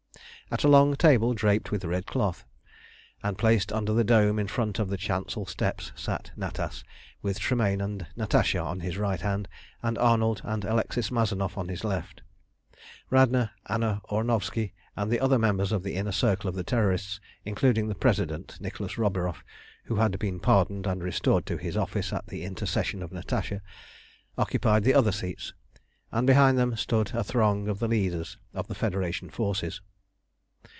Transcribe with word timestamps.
At 0.53 0.65
a 0.65 0.67
long 0.67 0.97
table 0.97 1.33
draped 1.33 1.71
with 1.71 1.85
red 1.85 2.05
cloth, 2.05 2.43
and 3.23 3.37
placed 3.37 3.71
under 3.71 3.93
the 3.93 4.03
dome 4.03 4.37
in 4.37 4.49
front 4.49 4.79
of 4.79 4.89
the 4.89 4.97
chancel 4.97 5.45
steps, 5.45 5.93
sat 5.95 6.31
Natas, 6.37 6.83
with 7.21 7.39
Tremayne 7.39 7.79
and 7.79 8.05
Natasha 8.17 8.59
on 8.59 8.81
his 8.81 8.97
right 8.97 9.21
hand, 9.21 9.47
and 9.81 9.97
Arnold 9.97 10.41
and 10.43 10.65
Alexis 10.65 11.09
Mazanoff 11.09 11.57
on 11.57 11.69
his 11.69 11.85
left. 11.85 12.21
Radna, 13.09 13.53
Anna 13.69 14.01
Ornovski, 14.11 14.73
and 14.97 15.09
the 15.09 15.21
other 15.21 15.39
members 15.39 15.71
of 15.71 15.83
the 15.83 15.95
Inner 15.95 16.11
Circle 16.11 16.49
of 16.49 16.55
the 16.55 16.65
Terrorists, 16.65 17.21
including 17.45 17.87
the 17.87 17.95
President, 17.95 18.59
Nicholas 18.59 18.97
Roburoff, 18.97 19.45
who 19.85 19.95
had 19.95 20.19
been 20.19 20.41
pardoned 20.41 20.85
and 20.85 21.01
restored 21.01 21.45
to 21.45 21.55
his 21.55 21.77
office 21.77 22.11
at 22.11 22.27
the 22.27 22.43
intercession 22.43 23.01
of 23.01 23.13
Natasha, 23.13 23.61
occupied 24.37 24.83
the 24.83 24.95
other 24.95 25.13
seats, 25.13 25.53
and 26.11 26.27
behind 26.27 26.57
them 26.57 26.75
stood 26.75 27.11
a 27.15 27.23
throng 27.23 27.69
of 27.69 27.79
the 27.79 27.87
leaders 27.87 28.37
of 28.53 28.67
the 28.67 28.75
Federation 28.75 29.29
forces. 29.29 29.79